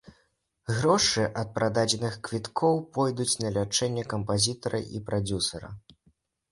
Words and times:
Грошы 0.77 1.25
ад 1.41 1.49
прададзеных 1.59 2.17
квіткоў 2.29 2.81
пойдуць 2.99 3.31
на 3.45 3.55
лячэнне 3.59 4.03
кампазітара 4.17 4.79
і 4.99 5.05
прадзюсара. 5.11 5.69